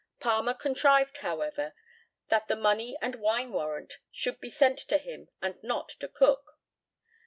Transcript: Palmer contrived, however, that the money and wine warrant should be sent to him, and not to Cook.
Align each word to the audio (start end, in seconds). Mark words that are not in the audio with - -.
Palmer 0.19 0.55
contrived, 0.55 1.17
however, 1.17 1.75
that 2.29 2.47
the 2.47 2.55
money 2.55 2.97
and 3.03 3.17
wine 3.21 3.51
warrant 3.51 3.99
should 4.11 4.39
be 4.41 4.49
sent 4.49 4.79
to 4.79 4.97
him, 4.97 5.29
and 5.43 5.61
not 5.61 5.89
to 5.99 6.07
Cook. 6.07 6.57